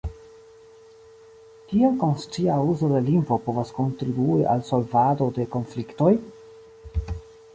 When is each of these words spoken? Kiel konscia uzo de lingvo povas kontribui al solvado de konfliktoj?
Kiel 1.73 1.91
konscia 2.03 2.55
uzo 2.71 2.89
de 2.93 3.01
lingvo 3.09 3.37
povas 3.49 3.73
kontribui 3.81 4.47
al 4.55 4.63
solvado 4.71 5.27
de 5.37 5.45
konfliktoj? 5.57 6.11